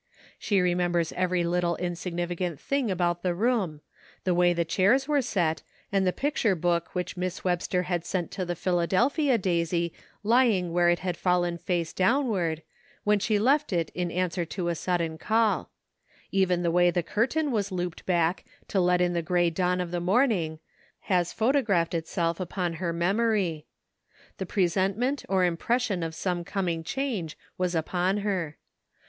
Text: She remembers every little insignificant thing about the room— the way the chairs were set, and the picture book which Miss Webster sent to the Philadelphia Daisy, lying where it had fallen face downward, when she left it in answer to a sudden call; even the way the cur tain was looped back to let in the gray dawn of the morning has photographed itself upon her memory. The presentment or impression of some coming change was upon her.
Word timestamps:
She 0.39 0.61
remembers 0.61 1.11
every 1.11 1.43
little 1.43 1.75
insignificant 1.75 2.59
thing 2.59 2.89
about 2.89 3.21
the 3.21 3.35
room— 3.35 3.81
the 4.23 4.33
way 4.33 4.51
the 4.51 4.65
chairs 4.65 5.07
were 5.07 5.21
set, 5.21 5.61
and 5.91 6.07
the 6.07 6.11
picture 6.11 6.55
book 6.55 6.95
which 6.95 7.15
Miss 7.15 7.43
Webster 7.43 7.85
sent 8.01 8.31
to 8.31 8.43
the 8.43 8.55
Philadelphia 8.55 9.37
Daisy, 9.37 9.93
lying 10.23 10.73
where 10.73 10.89
it 10.89 10.97
had 10.97 11.17
fallen 11.17 11.59
face 11.59 11.93
downward, 11.93 12.63
when 13.03 13.19
she 13.19 13.37
left 13.37 13.71
it 13.71 13.91
in 13.93 14.09
answer 14.09 14.43
to 14.43 14.69
a 14.69 14.73
sudden 14.73 15.19
call; 15.19 15.69
even 16.31 16.63
the 16.63 16.71
way 16.71 16.89
the 16.89 17.03
cur 17.03 17.27
tain 17.27 17.51
was 17.51 17.71
looped 17.71 18.03
back 18.07 18.43
to 18.69 18.79
let 18.79 19.01
in 19.01 19.13
the 19.13 19.21
gray 19.21 19.51
dawn 19.51 19.79
of 19.79 19.91
the 19.91 20.01
morning 20.01 20.57
has 21.01 21.31
photographed 21.31 21.93
itself 21.93 22.39
upon 22.39 22.73
her 22.81 22.91
memory. 22.91 23.67
The 24.39 24.47
presentment 24.47 25.23
or 25.29 25.45
impression 25.45 26.01
of 26.01 26.15
some 26.15 26.43
coming 26.43 26.83
change 26.83 27.37
was 27.59 27.75
upon 27.75 28.17
her. 28.25 28.57